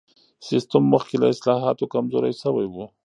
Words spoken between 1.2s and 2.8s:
له اصلاحاتو کمزوری سوی و.